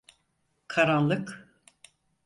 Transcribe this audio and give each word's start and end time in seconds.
Karanlık! 0.67 1.47